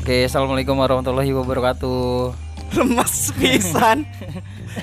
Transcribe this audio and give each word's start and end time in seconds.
Oke, 0.00 0.24
assalamualaikum 0.24 0.72
warahmatullahi 0.80 1.28
wabarakatuh. 1.36 2.32
Lemas 2.72 3.36
pisan. 3.36 4.08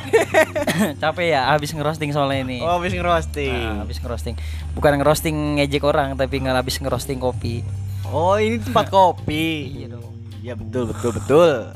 Capek 1.01 1.33
ya, 1.33 1.49
habis 1.49 1.73
ngerosting 1.73 2.13
soalnya 2.13 2.45
ini. 2.45 2.61
Oh, 2.61 2.77
habis 2.77 2.93
ngerosting. 2.93 3.49
Nah, 3.49 3.81
habis 3.81 3.97
ngerosting. 3.97 4.37
Bukan 4.77 4.93
ngerosting 5.01 5.57
ngejek 5.57 5.81
orang, 5.81 6.13
tapi 6.13 6.37
nggak 6.37 6.61
habis 6.61 6.77
ngerosting 6.77 7.17
kopi. 7.17 7.65
Oh, 8.05 8.37
ini 8.37 8.61
tempat 8.61 8.93
kopi. 8.93 9.73
Iya 9.73 9.97
dong. 9.97 10.13
Ya 10.45 10.53
betul 10.53 10.93
betul 10.93 11.17
betul. 11.17 11.73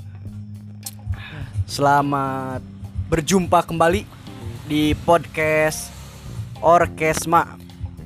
Selamat 1.65 2.61
berjumpa 3.09 3.65
kembali 3.65 4.05
di 4.69 4.93
podcast 5.01 5.89
Orkesma. 6.61 7.57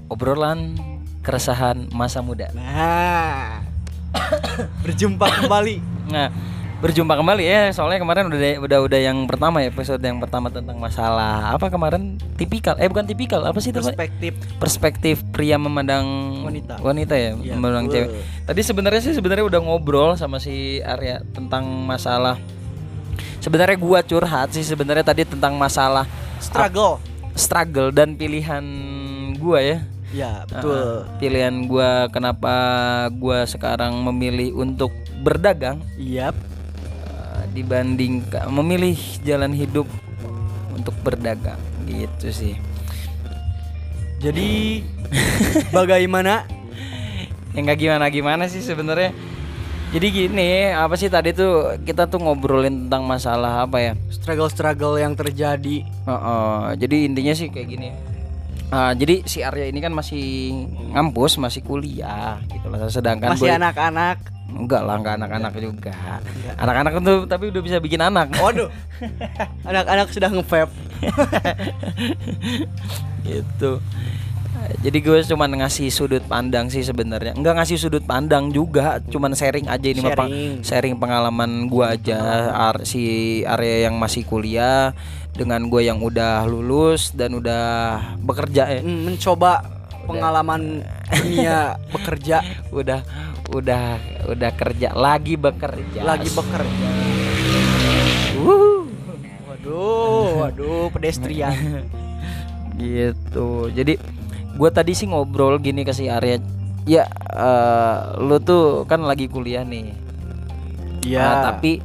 Obrolan 0.07 0.90
keresahan 1.21 1.89
masa 1.89 2.19
muda. 2.19 2.49
Nah, 2.51 3.61
berjumpa 4.85 5.25
kembali. 5.41 5.75
Nah, 6.09 6.27
berjumpa 6.77 7.13
kembali 7.13 7.43
ya. 7.45 7.69
Soalnya 7.69 8.01
kemarin 8.01 8.27
udah 8.27 8.39
udah 8.59 8.79
udah 8.83 8.99
yang 8.99 9.17
pertama 9.29 9.61
ya, 9.61 9.69
episode 9.69 10.01
yang 10.01 10.17
pertama 10.17 10.49
tentang 10.49 10.75
masalah 10.75 11.53
apa 11.53 11.69
kemarin 11.69 12.17
tipikal. 12.35 12.73
Eh 12.75 12.89
bukan 12.89 13.05
tipikal, 13.05 13.45
apa 13.45 13.61
sih 13.61 13.69
itu? 13.69 13.79
Perspektif 13.79 14.33
perspektif 14.57 15.15
pria 15.29 15.55
memandang 15.55 16.03
Wanita. 16.41 16.81
wanita 16.81 17.13
ya, 17.13 17.37
Iya, 17.37 17.53
memandang 17.53 17.85
cewek. 17.87 18.09
Tadi 18.43 18.61
sebenarnya 18.65 19.01
sih 19.01 19.13
sebenarnya 19.13 19.45
udah 19.45 19.61
ngobrol 19.61 20.17
sama 20.17 20.41
si 20.41 20.81
Arya 20.81 21.21
tentang 21.31 21.63
masalah 21.85 22.41
sebenarnya 23.37 23.77
gua 23.77 24.01
curhat 24.01 24.49
sih 24.51 24.65
sebenarnya 24.65 25.05
tadi 25.05 25.25
tentang 25.25 25.53
masalah 25.57 26.05
struggle. 26.37 26.97
struggle 27.33 27.93
dan 27.93 28.17
pilihan 28.17 28.65
gua 29.37 29.61
ya. 29.61 29.77
Ya, 30.11 30.43
betul. 30.43 30.75
Uh, 30.75 30.99
pilihan 31.17 31.55
gua 31.71 32.11
kenapa 32.11 32.53
gua 33.15 33.47
sekarang 33.47 33.95
memilih 34.03 34.51
untuk 34.59 34.91
berdagang 35.23 35.79
Yap. 35.95 36.35
uh, 37.07 37.47
dibanding 37.55 38.27
memilih 38.51 38.99
jalan 39.23 39.55
hidup 39.55 39.87
untuk 40.75 40.95
berdagang 41.01 41.59
gitu 41.87 42.27
sih. 42.31 42.55
Jadi 44.19 44.83
bagaimana? 45.75 46.43
ya 47.51 47.59
nggak 47.67 47.79
gimana 47.83 48.05
gimana 48.07 48.43
sih 48.47 48.63
sebenarnya 48.63 49.11
jadi 49.91 50.07
gini 50.07 50.71
apa 50.71 50.95
sih 50.95 51.11
tadi 51.11 51.35
tuh 51.35 51.75
kita 51.83 52.07
tuh 52.07 52.23
ngobrolin 52.23 52.87
tentang 52.87 53.03
masalah 53.03 53.67
apa 53.67 53.77
ya 53.83 53.93
Struggle-struggle 54.21 55.01
yang 55.01 55.17
terjadi. 55.17 55.81
Heeh, 55.81 56.61
jadi 56.77 57.09
intinya 57.09 57.33
sih 57.33 57.49
kayak 57.49 57.67
gini 57.73 57.89
Ah, 58.71 58.95
jadi 58.95 59.19
si 59.27 59.43
Arya 59.43 59.67
ini 59.67 59.77
kan 59.77 59.91
masih 59.91 60.55
ngampus 60.95 61.35
masih 61.35 61.59
kuliah 61.59 62.39
gitu 62.47 62.71
lah 62.71 62.87
sedangkan 62.87 63.35
Masih 63.35 63.51
anak-anak. 63.51 64.17
enggak 64.47 64.83
lah 64.83 64.95
enggak 64.95 65.15
anak-anak 65.15 65.51
juga 65.57 65.91
anak-anak 66.55 66.99
itu 66.99 67.15
tapi 67.23 67.51
udah 67.51 67.61
bisa 67.61 67.77
bikin 67.79 67.99
anak 67.99 68.31
Waduh. 68.35 68.67
Anak-anak 69.69 70.11
sudah 70.11 70.27
nge-vape. 70.27 70.71
gitu 73.21 73.79
jadi 74.81 74.97
gue 74.97 75.17
cuman 75.29 75.61
ngasih 75.61 75.93
sudut 75.93 76.23
pandang 76.25 76.71
sih 76.73 76.81
sebenarnya. 76.81 77.37
Nggak 77.37 77.55
ngasih 77.61 77.77
sudut 77.77 78.01
pandang 78.01 78.49
juga 78.49 78.97
cuman 79.13 79.37
sharing 79.37 79.69
aja 79.69 79.87
ini. 79.87 80.01
Sharing. 80.01 80.33
sharing 80.65 80.95
pengalaman 80.97 81.69
gue 81.69 81.85
aja 81.85 82.49
Ar- 82.49 82.87
si 82.87 83.03
area 83.45 83.89
yang 83.89 84.01
masih 84.01 84.25
kuliah 84.25 84.95
dengan 85.37 85.69
gue 85.69 85.85
yang 85.85 86.01
udah 86.01 86.49
lulus 86.49 87.13
dan 87.13 87.37
udah 87.37 87.63
bekerja 88.25 88.79
ya. 88.79 88.81
Hmm, 88.81 89.11
mencoba 89.11 89.61
pengalaman 90.09 90.81
dunia 91.13 91.77
bekerja. 91.93 92.41
Udah 92.71 93.03
udah 93.51 93.99
udah 94.31 94.51
kerja 94.55 94.95
lagi 94.95 95.35
bekerja. 95.35 95.99
Lagi 96.07 96.31
bekerja. 96.31 96.87
Wuh. 98.39 98.87
waduh 99.45 100.27
waduh 100.41 100.87
pedestrian. 100.89 101.53
Gitu. 102.81 103.69
Jadi 103.75 103.93
gue 104.61 104.69
tadi 104.69 104.93
sih 104.93 105.09
ngobrol 105.09 105.57
gini 105.57 105.81
ke 105.81 105.89
si 105.89 106.05
Arya. 106.05 106.37
Ya 106.85 107.09
eh, 107.33 107.97
lu 108.21 108.37
tuh 108.37 108.85
kan 108.85 109.01
lagi 109.01 109.25
kuliah 109.25 109.65
nih. 109.65 109.89
Iya. 111.01 111.17
Nah, 111.17 111.35
tapi 111.49 111.81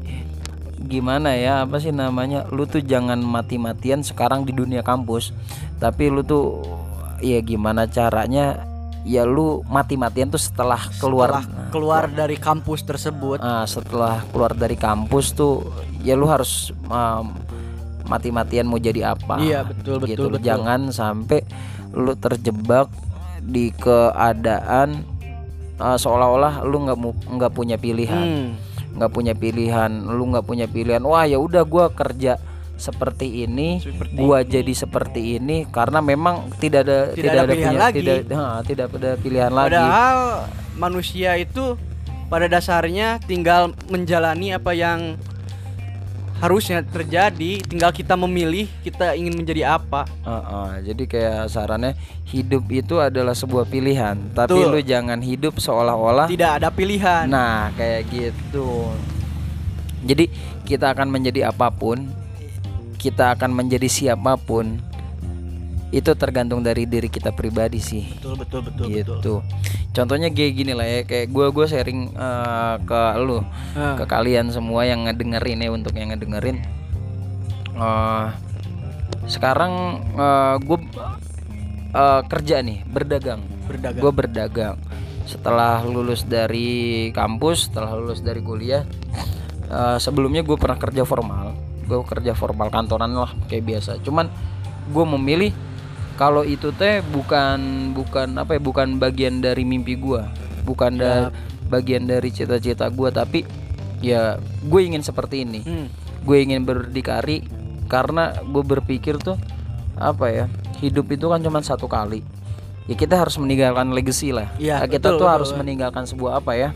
gimana 0.76 1.32
ya 1.32 1.64
apa 1.64 1.80
sih 1.80 1.88
namanya? 1.88 2.44
Lu 2.52 2.68
tuh 2.68 2.84
jangan 2.84 3.16
mati-matian 3.16 4.04
sekarang 4.04 4.44
di 4.44 4.52
dunia 4.52 4.84
kampus. 4.84 5.32
Tapi 5.80 6.12
lu 6.12 6.20
tuh 6.20 6.60
ya 7.24 7.40
gimana 7.40 7.88
caranya? 7.88 8.60
Ya 9.08 9.24
lu 9.24 9.64
mati-matian 9.72 10.28
tuh 10.28 10.42
setelah 10.42 10.92
keluar. 11.00 11.40
Setelah 11.40 11.72
keluar 11.72 12.04
dari 12.12 12.36
kampus 12.36 12.84
tersebut. 12.84 13.40
Ah, 13.40 13.64
setelah 13.64 14.20
keluar 14.28 14.52
dari 14.52 14.76
kampus 14.76 15.32
tuh 15.32 15.64
ya 16.04 16.12
lu 16.12 16.28
harus 16.28 16.76
um, 16.92 17.32
mati-matian 18.06 18.64
mau 18.64 18.78
jadi 18.78 19.12
apa 19.12 19.38
Iya, 19.38 19.60
betul, 19.62 19.98
betul, 19.98 20.08
gitu. 20.08 20.24
betul. 20.30 20.42
jangan 20.42 20.80
sampai 20.88 21.42
lu 21.92 22.12
terjebak 22.12 22.90
di 23.38 23.70
keadaan 23.70 25.02
uh, 25.76 25.94
seolah-olah 25.94 26.62
lu 26.62 26.82
nggak 26.82 26.98
nggak 27.28 27.52
punya 27.52 27.76
pilihan 27.76 28.26
Hmm, 28.26 28.48
nggak 28.94 29.10
punya 29.10 29.32
pilihan 29.32 29.90
lu 30.04 30.22
nggak 30.28 30.44
punya 30.44 30.66
pilihan 30.66 31.00
wah 31.00 31.22
ya 31.22 31.36
udah 31.36 31.62
gua 31.62 31.88
kerja 31.88 32.38
seperti 32.74 33.42
ini 33.42 33.78
Seperti 33.78 34.14
gua 34.14 34.42
jadi 34.42 34.68
seperti 34.68 35.36
ini 35.36 35.64
karena 35.66 35.98
memang 35.98 36.52
tidak 36.56 36.84
ada 36.84 36.98
Tidak 37.10 37.32
ada 37.34 37.44
pilihan 37.46 37.70
punya- 37.70 37.82
lagi. 37.82 37.98
tidak 37.98 38.18
ah, 38.32 38.60
tidak 38.60 38.86
ada 38.92 39.10
pilihan 39.16 39.48
lagi 39.50 39.70
padahal 39.72 40.18
manusia 40.74 41.30
itu 41.34 41.78
pada 42.26 42.46
dasarnya 42.46 43.22
tinggal 43.22 43.70
menjalani 43.86 44.52
apa 44.52 44.72
yang 44.72 45.14
harusnya 46.36 46.84
terjadi 46.84 47.64
tinggal 47.64 47.90
kita 47.90 48.12
memilih 48.12 48.68
kita 48.84 49.16
ingin 49.16 49.32
menjadi 49.32 49.80
apa 49.80 50.04
Heeh, 50.22 50.92
jadi 50.92 51.02
kayak 51.08 51.42
sarannya 51.48 51.96
hidup 52.28 52.66
itu 52.68 52.98
adalah 52.98 53.32
sebuah 53.32 53.70
pilihan, 53.70 54.18
tapi 54.34 54.58
Betul. 54.58 54.72
lu 54.74 54.80
jangan 54.82 55.22
hidup 55.22 55.56
seolah-olah. 55.56 56.26
tidak 56.26 56.60
ada 56.60 56.68
pilihan 56.68 57.24
Nah, 57.30 57.70
kayak 57.78 58.10
gitu. 58.10 58.90
Jadi 60.02 60.30
kita 60.66 60.92
akan 60.94 61.08
menjadi 61.10 61.50
apa 61.50 61.70
pun, 61.70 62.06
kita 62.98 63.34
akan 63.38 63.50
menjadi 63.54 63.86
siapa 63.86 64.38
pun, 64.38 64.78
itu 65.94 66.10
tergantung 66.18 66.66
dari 66.66 66.82
diri 66.82 67.06
kita 67.06 67.30
pribadi 67.30 67.78
sih. 67.78 68.04
betul 68.18 68.34
betul 68.34 68.60
betul 68.66 68.86
gitu. 68.90 69.34
Contohnya 69.94 70.28
kayak 70.28 70.52
gini 70.52 70.72
lah 70.74 70.84
ya, 70.84 71.00
kayak 71.06 71.30
gue 71.30 71.46
gue 71.54 71.66
sharing 71.66 72.00
eh, 72.12 72.74
ke 72.82 73.00
lu, 73.22 73.40
Ah. 73.78 73.94
ke 73.96 74.04
kalian 74.04 74.50
semua 74.50 74.82
yang 74.84 75.06
ngedengerin 75.06 75.62
ya 75.62 75.70
untuk 75.70 75.94
yang 75.94 76.10
ngedengerin. 76.12 76.58
Eh, 77.76 78.26
sekarang 79.26 79.72
gue 80.62 80.78
kerja 82.28 82.60
nih, 82.60 82.84
berdagang. 82.84 83.40
berdagang 83.64 84.02
Gue 84.04 84.12
berdagang. 84.12 84.76
Setelah 85.26 85.82
lulus 85.82 86.22
dari 86.22 87.08
kampus, 87.10 87.66
setelah 87.72 87.96
lulus 87.96 88.20
dari 88.20 88.44
kuliah, 88.44 88.84
eh, 89.70 89.96
sebelumnya 89.96 90.44
gue 90.44 90.58
pernah 90.60 90.76
kerja 90.76 91.06
formal. 91.08 91.56
Gue 91.86 92.02
kerja 92.04 92.34
formal 92.34 92.68
kantoran 92.68 93.14
lah 93.14 93.32
kayak 93.48 93.64
biasa. 93.64 94.02
Cuman 94.04 94.28
gue 94.86 95.04
memilih 95.16 95.50
kalau 96.16 96.42
itu 96.42 96.72
teh 96.72 97.04
bukan 97.04 97.58
bukan 97.92 98.40
apa 98.40 98.56
ya 98.56 98.60
bukan 98.60 98.96
bagian 98.96 99.38
dari 99.38 99.62
mimpi 99.62 99.94
gue, 99.94 100.24
bukan 100.64 100.96
da- 100.96 101.28
bagian 101.68 102.04
dari 102.04 102.32
cita-cita 102.32 102.88
gue, 102.88 103.08
tapi 103.10 103.44
ya 104.00 104.40
gue 104.62 104.80
ingin 104.82 105.00
seperti 105.00 105.44
ini. 105.44 105.60
Hmm, 105.62 105.88
Gue 106.26 106.42
ingin 106.42 106.66
berdikari 106.66 107.46
karena 107.86 108.34
gue 108.42 108.64
berpikir 108.64 109.14
tuh 109.16 109.38
apa 109.94 110.26
ya 110.26 110.44
hidup 110.80 111.06
itu 111.08 111.28
kan 111.28 111.38
cuma 111.38 111.60
satu 111.60 111.86
kali. 111.86 112.24
Ya 112.86 112.94
kita 112.94 113.14
harus 113.14 113.36
meninggalkan 113.36 113.90
legacy 113.90 114.30
lah. 114.30 114.50
Iya, 114.58 114.82
Nah, 114.82 114.86
kita 114.86 115.10
betul, 115.10 115.18
tuh 115.18 115.26
betul, 115.26 115.34
harus 115.38 115.50
betul. 115.50 115.60
meninggalkan 115.62 116.04
sebuah 116.04 116.32
apa 116.38 116.52
ya 116.54 116.70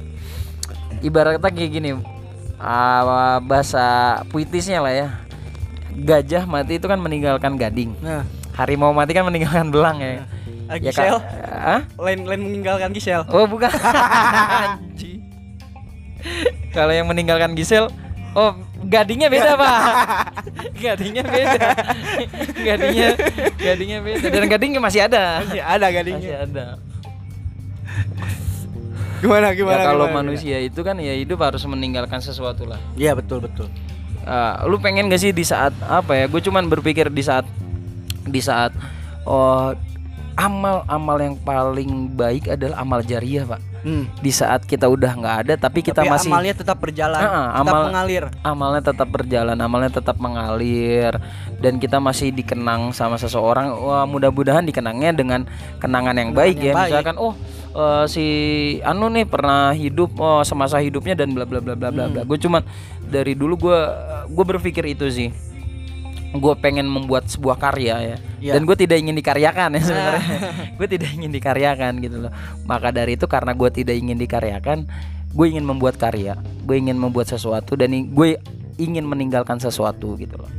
ibaratnya 1.01 1.41
kayak 1.41 1.71
gini 1.71 1.91
ah, 2.59 3.39
bahasa 3.41 3.85
puitisnya 4.29 4.79
lah 4.79 4.93
ya. 4.93 5.09
Gajah 5.91 6.47
mati 6.47 6.79
itu 6.79 6.87
kan 6.87 7.01
meninggalkan 7.01 7.59
gading. 7.59 7.97
Nah 7.99 8.23
harimau 8.55 8.91
mati 8.95 9.13
kan 9.15 9.27
meninggalkan 9.27 9.71
belang 9.75 9.99
ya. 10.03 10.27
Ah, 10.71 10.79
ya 10.79 10.95
Gisel 10.95 11.19
Hah? 11.51 11.83
lain 11.99 12.31
lain 12.31 12.41
meninggalkan 12.47 12.95
Gisel 12.95 13.27
oh 13.27 13.47
bukan. 13.51 13.71
Kalau 16.71 16.93
yang 16.95 17.11
meninggalkan 17.11 17.59
Gisel 17.59 17.91
oh 18.39 18.55
gadingnya 18.87 19.27
beda 19.27 19.59
pak. 19.59 19.79
Gadingnya 20.79 21.23
beda. 21.27 21.69
Gadingnya 22.55 23.09
gadingnya 23.59 23.99
beda. 24.01 24.27
Dan 24.31 24.45
gadingnya 24.47 24.81
masih 24.81 25.01
ada. 25.11 25.43
Masih 25.43 25.63
ada 25.63 25.87
masih 25.91 25.97
gadingnya 25.99 26.37
ada. 26.47 26.67
Gimana 29.21 29.53
gimana 29.53 29.85
ya 29.85 29.93
kalau 29.93 30.09
gimana, 30.09 30.19
manusia 30.25 30.57
itu 30.65 30.81
kan 30.81 30.97
ya 30.97 31.13
hidup 31.13 31.45
harus 31.45 31.61
meninggalkan 31.69 32.25
sesuatu 32.25 32.65
lah. 32.65 32.81
Gimana? 32.81 33.01
iya 33.03 33.13
betul 33.13 33.45
betul. 33.45 33.69
Ah, 34.25 34.65
lu 34.65 34.81
pengen 34.81 35.09
gak 35.09 35.21
sih 35.21 35.33
di 35.33 35.45
saat 35.45 35.73
apa 35.85 36.13
ya 36.17 36.25
gue 36.29 36.41
cuman 36.41 36.69
berpikir 36.69 37.09
di 37.09 37.25
saat 37.25 37.45
di 38.23 38.41
saat 38.41 38.73
oh 39.23 39.73
amal-amal 40.35 41.17
yang 41.19 41.37
paling 41.37 41.91
baik 42.11 42.49
adalah 42.49 42.81
amal 42.81 43.01
jariah 43.01 43.45
pak 43.45 43.61
Hmm. 43.81 44.05
di 44.21 44.29
saat 44.29 44.61
kita 44.63 44.85
udah 44.85 45.09
nggak 45.11 45.37
ada 45.41 45.55
tapi 45.59 45.81
kita 45.81 46.05
Tapi 46.05 46.13
masih 46.13 46.29
amalnya 46.29 46.53
tetap 46.53 46.77
berjalan, 46.77 47.17
Ah, 47.17 47.49
tetap 47.57 47.65
amal- 47.65 47.87
mengalir. 47.89 48.25
amalnya 48.45 48.83
tetap 48.85 49.09
berjalan, 49.09 49.57
amalnya 49.57 49.89
tetap 49.91 50.21
mengalir 50.21 51.17
dan 51.57 51.81
kita 51.81 51.97
masih 51.97 52.29
dikenang 52.29 52.93
sama 52.93 53.17
seseorang. 53.17 53.73
Wah, 53.73 54.05
mudah-mudahan 54.05 54.61
dikenangnya 54.63 55.17
dengan 55.17 55.49
kenangan 55.81 56.13
yang 56.13 56.29
Kenangan 56.29 56.41
baik 56.45 56.57
yang 56.59 56.67
ya. 56.67 56.75
baik. 56.77 56.91
Misalkan 56.93 57.17
oh 57.17 57.33
eh, 57.73 58.05
si 58.05 58.27
Anu 58.85 59.09
nih 59.09 59.25
pernah 59.25 59.73
hidup 59.73 60.13
oh, 60.15 60.45
semasa 60.45 60.77
hidupnya 60.77 61.17
dan 61.17 61.33
bla 61.33 61.49
bla 61.49 61.65
bla 61.65 61.73
bla 61.73 61.89
bla 61.89 62.05
Hmm. 62.05 62.13
bla. 62.13 62.23
Gue 62.23 62.37
cuman 62.37 62.61
dari 63.03 63.33
dulu 63.33 63.57
gue 63.57 63.79
gue 64.29 64.45
berpikir 64.47 64.85
itu 64.87 65.09
sih. 65.09 65.33
Gue 66.31 66.55
pengen 66.55 66.87
membuat 66.87 67.27
sebuah 67.27 67.59
karya 67.59 67.97
ya. 68.15 68.17
Iya. 68.39 68.53
Dan 68.55 68.63
gue 68.67 68.77
tidak 68.79 69.03
ingin 69.03 69.19
dikaryakan 69.19 69.75
ya 69.75 69.83
sebenarnya. 69.83 70.27
gue 70.79 70.87
tidak 70.87 71.11
ingin 71.11 71.31
dikaryakan 71.35 71.93
gitu 71.99 72.17
loh. 72.27 72.33
Maka 72.65 72.95
dari 72.95 73.19
itu 73.19 73.27
karena 73.27 73.53
gue 73.53 73.71
tidak 73.75 73.99
ingin 73.99 74.15
dikaryakan, 74.15 74.87
gue 75.35 75.47
ingin 75.47 75.67
membuat 75.67 75.99
karya. 75.99 76.39
Gue 76.63 76.79
ingin 76.79 76.97
membuat 76.99 77.27
sesuatu 77.31 77.75
dan 77.75 77.91
gue 77.91 78.39
ingin 78.79 79.05
meninggalkan 79.05 79.59
sesuatu 79.59 80.15
gitu 80.17 80.39
loh. 80.39 80.51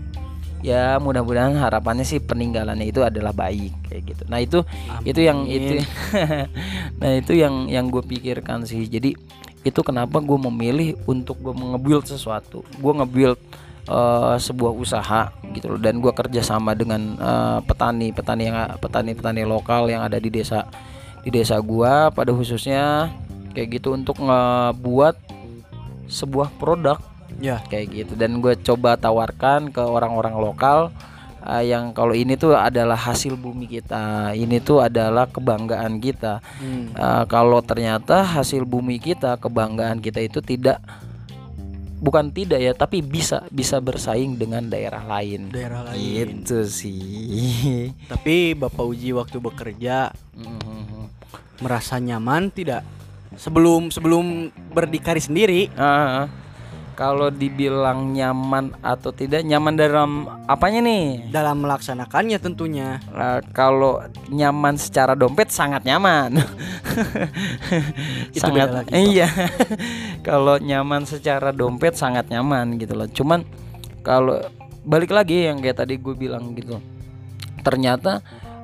Ya 0.61 1.01
mudah-mudahan 1.01 1.57
harapannya 1.57 2.05
sih 2.05 2.21
peninggalannya 2.21 2.85
itu 2.85 3.01
adalah 3.01 3.33
baik 3.33 3.73
kayak 3.89 4.13
gitu. 4.13 4.23
Nah 4.29 4.39
itu 4.45 4.61
itu 5.01 5.19
yang 5.25 5.49
itu 5.49 5.81
nah 7.01 7.11
itu 7.17 7.33
yang 7.33 7.65
yang 7.65 7.89
gue 7.89 8.05
pikirkan 8.05 8.69
sih. 8.69 8.85
Jadi 8.85 9.17
itu 9.61 9.79
kenapa 9.81 10.21
gue 10.21 10.37
memilih 10.37 10.97
untuk 11.09 11.41
gue 11.41 11.53
nge-build 11.53 12.05
sesuatu. 12.05 12.61
Gue 12.77 12.93
nge-build 12.93 13.41
eh, 13.87 14.35
sebuah 14.37 14.73
usaha 14.75 15.31
gitu 15.53 15.75
loh. 15.75 15.79
Dan 15.81 16.03
gue 16.03 16.11
kerjasama 16.13 16.77
dengan 16.77 17.17
eh, 17.17 17.59
petani 17.65 18.11
petani 18.11 18.51
yang 18.51 18.57
petani 18.77 19.11
petani 19.15 19.41
lokal 19.47 19.89
yang 19.89 20.05
ada 20.05 20.17
di 20.21 20.29
desa 20.29 20.67
di 21.21 21.29
desa 21.29 21.61
gua 21.61 22.09
pada 22.09 22.33
khususnya 22.33 23.13
kayak 23.53 23.77
gitu 23.77 23.93
untuk 23.93 24.17
ngebuat 24.21 25.15
sebuah 26.11 26.51
produk. 26.59 26.99
Ya. 27.39 27.63
kayak 27.71 27.87
gitu. 27.95 28.13
Dan 28.19 28.43
gue 28.43 28.59
coba 28.59 28.99
tawarkan 28.99 29.71
ke 29.71 29.79
orang-orang 29.79 30.35
lokal 30.35 30.91
uh, 31.45 31.63
yang 31.63 31.95
kalau 31.95 32.13
ini 32.13 32.37
tuh 32.37 32.53
adalah 32.53 32.97
hasil 32.97 33.39
bumi 33.39 33.65
kita. 33.65 34.35
Ini 34.35 34.61
tuh 34.61 34.85
adalah 34.85 35.25
kebanggaan 35.31 35.97
kita. 35.97 36.43
Hmm. 36.61 36.93
Uh, 36.93 37.23
kalau 37.25 37.63
ternyata 37.63 38.21
hasil 38.21 38.67
bumi 38.67 39.01
kita 39.01 39.39
kebanggaan 39.41 40.03
kita 40.03 40.21
itu 40.21 40.43
tidak 40.43 40.83
bukan 42.01 42.33
tidak 42.33 42.57
ya 42.57 42.73
tapi 42.73 42.99
bisa 42.99 43.45
bisa 43.47 43.77
bersaing 43.77 44.33
dengan 44.33 44.65
daerah 44.65 45.05
lain 45.05 45.53
Daerah 45.53 45.85
lain. 45.85 46.41
itu 46.41 46.65
sih 46.65 47.93
Tapi 48.09 48.57
Bapak 48.57 48.81
Uji 48.81 49.13
waktu 49.13 49.37
bekerja 49.37 50.09
Mhm. 50.33 51.13
merasa 51.61 51.95
nyaman 51.95 52.49
tidak? 52.49 52.81
Sebelum 53.31 53.87
sebelum 53.87 54.25
berdikari 54.73 55.21
sendiri, 55.21 55.69
Ah, 55.73 56.25
kalau 56.93 57.31
dibilang 57.31 58.11
nyaman 58.11 58.75
atau 58.83 59.09
tidak 59.15 59.41
nyaman 59.47 59.73
dalam 59.79 60.27
apanya 60.45 60.83
nih 60.83 61.31
dalam 61.31 61.63
melaksanakannya 61.63 62.37
tentunya. 62.37 62.99
Uh, 63.11 63.39
kalau 63.55 64.03
nyaman 64.29 64.75
secara 64.75 65.15
dompet 65.15 65.49
sangat 65.49 65.87
nyaman. 65.87 66.37
Itu 68.35 68.43
sangat 68.43 68.85
beda 68.85 68.97
iya. 68.97 69.27
kalau 70.27 70.59
nyaman 70.59 71.07
secara 71.07 71.55
dompet 71.55 71.95
sangat 71.95 72.27
nyaman 72.27 72.77
gitu 72.77 72.93
loh. 72.93 73.07
Cuman 73.09 73.47
kalau 74.05 74.37
balik 74.83 75.13
lagi 75.13 75.47
yang 75.47 75.61
kayak 75.61 75.81
tadi 75.81 75.97
gue 75.97 76.15
bilang 76.17 76.53
gitu. 76.57 76.81
Ternyata 77.61 78.19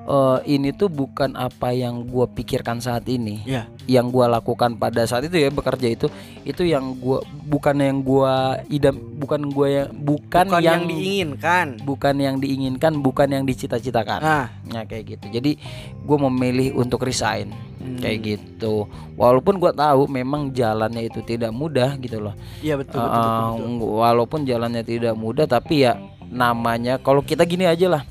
eh, 0.07 0.39
ini 0.47 0.71
tuh 0.71 0.87
bukan 0.87 1.35
apa 1.35 1.69
yang 1.69 2.01
gue 2.01 2.25
pikirkan 2.31 2.79
saat 2.79 3.03
ini 3.05 3.43
Ya. 3.43 3.67
yang 3.85 4.07
gua 4.07 4.27
lakukan 4.27 4.73
pada 4.73 5.03
saat 5.03 5.23
itu 5.23 5.35
ya 5.35 5.47
bekerja 5.47 5.87
itu 5.87 6.07
itu 6.41 6.63
yang 6.63 6.95
gua 6.95 7.19
bukan 7.43 7.75
yang 7.75 7.99
gua 7.99 8.33
idam 8.67 8.95
bukan 9.17 9.47
gua 9.47 9.67
yang 9.67 9.87
bukan, 9.93 10.45
Bukan 10.47 10.59
yang, 10.59 10.63
yang, 10.63 10.81
diinginkan. 10.87 11.67
bukan 11.83 12.15
yang 12.15 12.35
diinginkan 12.37 12.93
bukan 12.97 13.27
yang 13.29 13.43
dicita-citakan 13.43 14.19
Nah, 14.19 14.45
Nah 14.63 14.83
kayak 14.83 15.15
gitu. 15.15 15.25
Jadi 15.29 15.51
gue 15.97 16.17
memilih 16.23 16.75
untuk 16.75 17.03
resign 17.03 17.51
Hmm. 17.77 17.99
kayak 17.99 18.19
gitu. 18.25 18.83
Walaupun 19.15 19.57
gue 19.57 19.71
tahu 19.71 20.07
memang 20.07 20.51
jalannya 20.51 21.07
itu 21.07 21.21
tidak 21.21 21.51
mudah 21.51 21.95
gitu 21.97 22.19
loh. 22.19 22.35
iya 22.59 22.75
betul 22.75 22.99
betul, 22.99 23.15
betul, 23.15 23.31
Uh, 23.31 23.53
betul. 23.55 23.89
Walaupun 23.95 24.39
jalannya 24.43 24.83
tidak 24.83 25.13
mudah, 25.13 25.45
tapi 25.45 25.83
ya 25.83 25.95
namanya 26.27 26.97
kalau 26.97 27.21
kita 27.21 27.43
gini 27.43 27.63
aja 27.63 27.87
lah. 27.89 28.03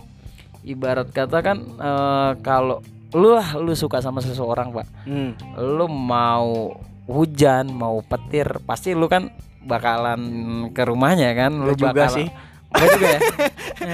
Ibarat 0.66 1.08
kata 1.08 1.38
kan 1.40 1.58
eh, 1.62 2.30
kalau 2.40 2.82
lu 3.12 3.32
lu 3.56 3.72
suka 3.72 3.98
sama 3.98 4.18
seseorang 4.18 4.70
pak, 4.72 4.86
Hmm. 5.04 5.32
lu 5.56 5.86
mau 5.86 6.74
hujan 7.06 7.70
mau 7.70 8.02
petir 8.02 8.58
pasti 8.60 8.90
lu 8.90 9.06
kan 9.06 9.30
bakalan 9.62 10.20
ke 10.70 10.82
rumahnya 10.82 11.30
kan. 11.32 11.54
Lu 11.54 11.70
juga 11.72 11.94
bakalan- 11.96 12.18
sih. 12.18 12.28
Nggak 12.66 12.88
juga 12.90 13.06
ya. 13.14 13.20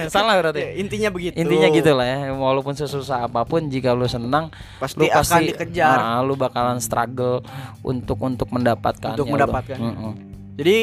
Salah 0.07 0.33
berarti. 0.35 0.59
Ya, 0.59 0.71
intinya 0.75 1.09
begitu. 1.09 1.37
Intinya 1.37 1.69
gitu 1.69 1.93
lah 1.93 2.03
ya, 2.03 2.17
walaupun 2.31 2.73
sesusah 2.73 3.29
apa 3.29 3.41
pun 3.43 3.69
jika 3.69 3.93
lu 3.93 4.05
senang, 4.07 4.49
Pasti, 4.75 4.97
lu 4.97 5.05
akan 5.05 5.13
pasti 5.15 5.43
dikejar. 5.47 5.93
nah, 5.95 6.19
lu 6.19 6.33
bakalan 6.33 6.77
struggle 6.77 7.45
untuk 7.81 8.17
untuk 8.19 8.49
mendapatkannya. 8.49 9.13
Untuk 9.13 9.29
mendapatkan. 9.29 9.77
Mm-mm. 9.77 10.11
Jadi 10.55 10.77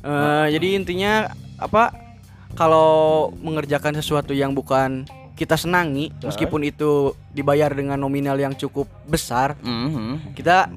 eh, 0.00 0.46
jadi 0.50 0.68
intinya 0.74 1.12
apa? 1.56 1.99
Kalau 2.52 2.90
mengerjakan 3.36 3.94
sesuatu 3.94 4.30
yang 4.30 4.52
bukan 4.52 5.06
kita 5.32 5.56
senangi, 5.56 6.12
meskipun 6.20 6.60
itu 6.62 6.90
dibayar 7.30 7.72
dengan 7.72 7.96
nominal 7.96 8.36
yang 8.36 8.52
cukup 8.52 8.84
besar, 9.04 9.56
Mhm. 9.58 10.36
kita 10.36 10.68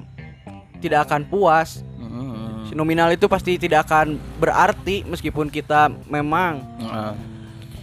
tidak 0.80 1.04
akan 1.04 1.24
puas. 1.24 1.84
Mhm. 1.94 2.64
Si 2.64 2.72
nominal 2.72 3.12
itu 3.12 3.28
pasti 3.28 3.56
tidak 3.56 3.84
akan 3.84 4.16
berarti 4.38 5.04
meskipun 5.04 5.48
kita 5.48 5.92
memang 6.06 6.64
Nah, 6.80 7.12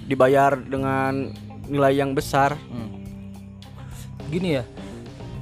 dibayar 0.04 0.58
dengan 0.58 1.30
nilai 1.68 1.94
yang 1.94 2.12
besar. 2.12 2.58
mm. 2.58 2.90
Gini 4.28 4.58
ya, 4.58 4.64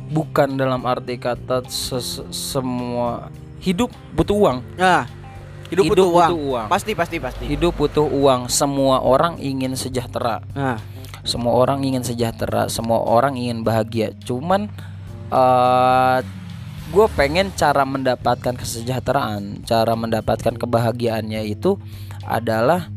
bukan 0.10 0.54
dalam 0.54 0.84
arti 0.84 1.16
kata 1.16 1.64
ses- 1.66 2.26
semua 2.30 3.30
hidup 3.60 3.90
butuh 4.12 4.36
uang. 4.36 4.58
Nah, 4.76 5.06
hidup, 5.70 5.84
Hidup 5.86 5.96
butuh, 5.96 6.08
uang. 6.10 6.30
butuh 6.34 6.42
uang. 6.50 6.68
Pasti 6.68 6.92
pasti 6.98 7.18
pasti. 7.22 7.44
Hidup 7.46 7.74
butuh 7.78 8.06
uang. 8.06 8.50
Semua 8.50 9.02
orang 9.02 9.38
ingin 9.38 9.74
sejahtera. 9.74 10.42
Nah, 10.54 10.78
Semua 11.20 11.52
orang 11.52 11.84
ingin 11.84 12.02
sejahtera, 12.02 12.72
semua 12.72 13.04
orang 13.04 13.36
ingin 13.36 13.62
bahagia. 13.62 14.16
Cuman 14.24 14.72
eh 15.30 16.20
gue 16.90 17.06
pengen 17.14 17.54
cara 17.54 17.86
mendapatkan 17.86 18.56
kesejahteraan, 18.58 19.62
cara 19.62 19.94
mendapatkan 19.94 20.58
kebahagiaannya 20.58 21.46
itu 21.46 21.78
adalah 22.26 22.90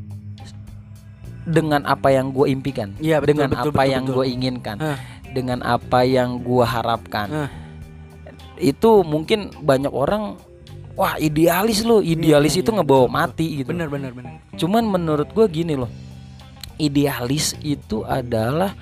dengan 1.43 1.83
apa 1.85 2.09
yang 2.15 2.31
gue 2.31 2.47
impikan, 2.49 2.95
Iya, 3.03 3.19
betul, 3.21 3.29
dengan 3.35 3.49
betul, 3.53 3.69
apa 3.69 3.83
betul, 3.83 3.93
yang 3.93 4.05
gue 4.07 4.25
inginkan, 4.31 4.77
Hah. 4.79 4.99
dengan 5.35 5.59
apa 5.61 6.01
yang 6.07 6.41
gue 6.41 6.65
harapkan. 6.65 7.29
Hah. 7.29 7.51
Itu 8.57 9.03
mungkin 9.03 9.51
banyak 9.61 9.91
orang, 9.91 10.39
wah 10.93 11.17
idealis 11.17 11.81
loh, 11.83 12.01
idealis 12.01 12.55
Iya, 12.55 12.63
itu 12.63 12.71
iya, 12.71 12.77
ngebawa 12.79 13.05
betul, 13.05 13.17
mati 13.17 13.47
gitu. 13.61 13.69
benar 13.73 13.89
benar 13.89 14.13
benar. 14.13 14.33
Cuman 14.55 14.85
menurut 14.85 15.29
gue 15.29 15.47
gini 15.49 15.75
loh, 15.75 15.91
idealis 16.77 17.55
itu 17.61 18.03
adalah 18.03 18.75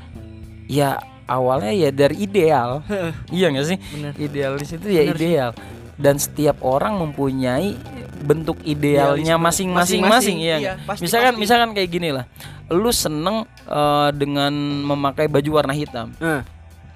ya 0.67 0.99
awalnya 1.27 1.71
ya 1.71 1.91
dari 1.91 2.17
ideal, 2.21 2.83
iya 3.35 3.51
gak 3.51 3.67
sih? 3.67 3.79
Benar. 3.79 4.13
Idealis 4.17 4.69
itu 4.71 4.87
ya 4.87 5.03
Bener 5.05 5.15
sih. 5.15 5.27
ideal, 5.27 5.51
dan 5.95 6.15
setiap 6.17 6.57
orang 6.61 6.99
mempunyai 6.99 7.75
bentuk 8.21 8.61
idealnya 8.63 9.41
masing-masing, 9.41 10.05
masing-masing, 10.05 10.37
iya. 10.39 10.57
iya, 10.59 10.73
pasti, 10.85 11.09
misalkan 11.09 11.33
pasti. 11.33 11.41
misalkan 11.41 11.71
kayak 11.73 11.89
gini 11.89 12.09
lah, 12.13 12.25
lu 12.69 12.91
seneng 12.91 13.47
eh, 13.65 14.09
dengan 14.13 14.53
memakai 14.85 15.25
baju 15.25 15.51
warna 15.55 15.73
hitam, 15.73 16.13
Nah, 16.21 16.45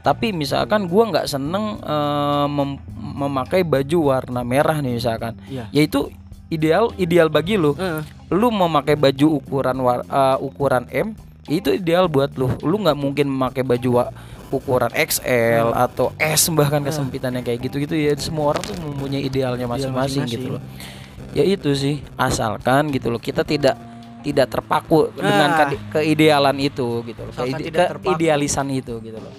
tapi 0.05 0.31
misalkan 0.31 0.85
gua 0.85 1.09
nggak 1.09 1.27
seneng 1.27 1.81
eh, 1.81 2.47
mem- 2.47 2.83
memakai 2.95 3.65
baju 3.65 4.13
warna 4.13 4.45
merah 4.45 4.79
nih 4.79 4.95
misalkan, 4.95 5.33
Iya. 5.47 5.65
yaitu 5.73 6.13
ideal 6.47 6.93
ideal 6.97 7.27
bagi 7.27 7.57
lu. 7.57 7.73
Heeh. 7.73 8.05
lu 8.31 8.49
memakai 8.49 8.95
baju 8.95 9.39
ukuran 9.39 9.77
war- 9.79 10.07
uh, 10.07 10.35
ukuran 10.39 10.89
M 10.89 11.15
itu 11.47 11.71
ideal 11.71 12.07
buat 12.07 12.35
lu. 12.35 12.51
Lu 12.61 12.77
nggak 12.77 12.95
mungkin 12.95 13.27
memakai 13.27 13.63
baju 13.63 13.91
wa- 13.95 14.11
ukuran 14.51 14.91
XL 14.91 15.71
atau 15.73 16.11
S 16.17 16.49
bahkan 16.51 16.81
kesempitannya 16.81 17.41
kayak 17.41 17.63
gitu 17.63 17.79
gitu 17.81 17.95
ya 17.95 18.11
semua 18.17 18.51
orang 18.51 18.63
tuh 18.63 18.75
mempunyai 18.77 19.23
idealnya 19.23 19.67
masing-masing 19.67 20.25
gitu 20.27 20.57
loh. 20.57 20.63
Ya 21.31 21.43
itu 21.43 21.75
sih 21.75 21.99
asalkan 22.17 22.91
gitu 22.91 23.09
loh. 23.09 23.19
Kita 23.19 23.43
tidak 23.43 23.77
tidak 24.21 24.47
terpaku 24.49 25.13
dengan 25.13 25.49
Nah. 25.53 25.69
ke- 25.69 25.81
keidealan 25.93 26.57
itu 26.59 27.05
gitu 27.05 27.21
loh. 27.21 27.31
Asalkan 27.31 27.61
ke, 27.61 27.67
tidak 27.67 27.89
terpaku. 27.93 28.13
idealisan 28.15 28.67
itu 28.69 28.95
gitu 28.99 29.17
loh 29.17 29.33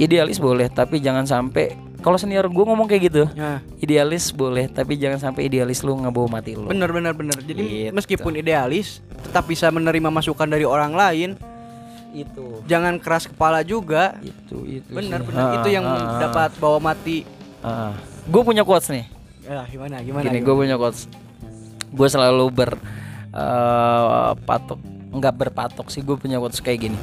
idealis 0.00 0.40
boleh 0.40 0.72
tapi 0.72 0.96
jangan 0.98 1.28
sampai 1.28 1.76
kalau 2.00 2.16
senior 2.16 2.48
gue 2.48 2.64
ngomong 2.64 2.88
kayak 2.88 3.12
gitu 3.12 3.24
Nah, 3.36 3.60
idealis 3.76 4.32
boleh 4.32 4.72
tapi 4.72 4.96
jangan 4.96 5.20
sampai 5.20 5.52
idealis 5.52 5.84
lu 5.84 6.00
ngebawa 6.00 6.40
mati 6.40 6.56
lu. 6.56 6.64
Benar 6.72 6.88
benar 6.96 7.12
benar. 7.12 7.36
Jadi 7.44 7.60
Gitu. 7.60 7.92
meskipun 7.92 8.40
idealis 8.40 9.04
tetap 9.20 9.44
bisa 9.44 9.68
menerima 9.68 10.08
masukan 10.08 10.48
dari 10.48 10.64
orang 10.64 10.96
lain. 10.96 11.30
itu. 12.10 12.66
jangan 12.66 12.98
keras 12.98 13.30
kepala 13.30 13.62
juga. 13.62 14.18
Itu 14.18 14.66
itu 14.66 14.90
benar 14.90 15.22
sih. 15.22 15.30
benar 15.30 15.44
Ah, 15.46 15.54
itu 15.62 15.68
yang 15.70 15.86
ah, 15.86 15.94
ah, 15.94 16.18
dapat 16.18 16.50
bawa 16.58 16.82
mati. 16.82 17.22
Gue 18.26 18.42
punya 18.42 18.66
quotes 18.66 18.90
nih. 18.90 19.06
Ya 19.46 19.62
gimana 19.70 20.02
gimana 20.02 20.26
gini 20.26 20.42
gue 20.42 20.50
punya 20.50 20.74
quotes. 20.74 21.06
Gue 21.94 22.10
selalu 22.10 22.50
ber 22.50 22.70
eh, 23.30 24.30
patok 24.42 24.80
nggak 25.10 25.34
berpatok 25.38 25.86
sih 25.86 26.02
gue 26.02 26.18
punya 26.18 26.42
quotes 26.42 26.58
kayak 26.58 26.90
gini 26.90 26.98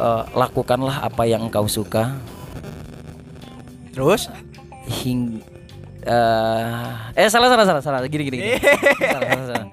Eh, 0.00 0.22
lakukanlah 0.32 1.04
apa 1.04 1.28
yang 1.28 1.44
engkau 1.44 1.68
suka. 1.68 2.16
Terus? 3.92 4.32
Hing 4.88 5.44
eh 6.00 7.20
eh 7.20 7.28
salah 7.28 7.52
salah 7.52 7.68
salah 7.68 7.82
salah. 7.84 8.00
Gini 8.08 8.24
gini, 8.24 8.36
gini. 8.40 8.50
salah, 9.12 9.28
salah, 9.28 9.46
salah. 9.52 9.68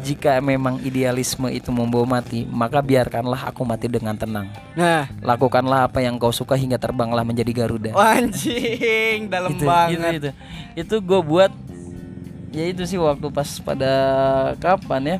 jika 0.00 0.40
memang 0.42 0.80
idealisme 0.80 1.46
itu 1.52 1.68
membawa 1.68 2.18
mati 2.18 2.48
maka 2.48 2.80
biarkanlah 2.82 3.46
aku 3.46 3.62
mati 3.62 3.86
dengan 3.86 4.18
tenang. 4.18 4.50
Nah. 4.74 5.06
Lakukanlah 5.22 5.86
apa 5.86 6.02
yang 6.02 6.18
kau 6.18 6.34
suka 6.34 6.58
hingga 6.58 6.74
terbanglah 6.74 7.22
menjadi 7.22 7.62
garuda. 7.62 7.94
Oh, 7.94 8.02
anjing. 8.02 9.30
Dalam 9.30 9.54
itu, 9.54 9.62
banget. 9.62 9.94
itu 9.94 10.06
itu. 10.18 10.30
Itu 10.74 10.94
gue 10.98 11.20
buat 11.22 11.52
ya 12.50 12.66
itu 12.66 12.82
sih 12.82 12.98
waktu 12.98 13.30
pas 13.30 13.46
pada 13.62 13.92
kapan 14.58 15.02
ya 15.06 15.16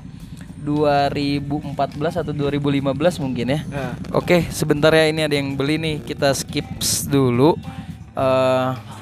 2014 0.63 2.21
atau 2.21 2.33
2015 2.33 3.25
mungkin 3.25 3.47
ya 3.57 3.61
Nah, 3.71 3.93
Oke, 4.13 4.47
sebentar 4.53 4.93
ya 4.95 5.09
ini 5.09 5.25
ada 5.25 5.35
yang 5.35 5.55
beli 5.55 5.77
nih. 5.81 5.97
Kita 6.05 6.33
skip 6.37 6.67
dulu. 7.09 7.57
Eh 8.15 9.00